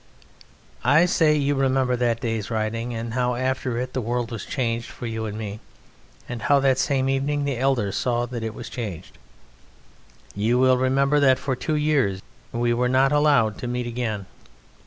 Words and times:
I 0.83 1.05
say, 1.05 1.35
you 1.35 1.53
remember 1.53 1.95
that 1.95 2.21
day's 2.21 2.49
riding, 2.49 2.91
and 2.91 3.13
how 3.13 3.35
after 3.35 3.77
it 3.77 3.93
the 3.93 4.01
world 4.01 4.31
was 4.31 4.47
changed 4.47 4.87
for 4.89 5.05
you 5.05 5.27
and 5.27 5.37
me, 5.37 5.59
and 6.27 6.41
how 6.41 6.59
that 6.61 6.79
same 6.79 7.07
evening 7.07 7.45
the 7.45 7.59
elders 7.59 7.97
saw 7.97 8.25
that 8.25 8.41
it 8.41 8.55
was 8.55 8.67
changed. 8.67 9.19
You 10.33 10.57
will 10.57 10.79
remember 10.79 11.19
that 11.19 11.37
for 11.37 11.55
two 11.55 11.75
years 11.75 12.19
we 12.51 12.73
were 12.73 12.89
not 12.89 13.11
allowed 13.11 13.59
to 13.59 13.67
meet 13.67 13.85
again. 13.85 14.25